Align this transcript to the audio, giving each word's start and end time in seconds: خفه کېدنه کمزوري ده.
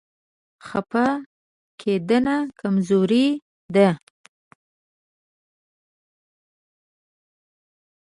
خفه 0.67 1.07
کېدنه 1.81 2.37
کمزوري 2.59 3.27
ده. 3.73 3.89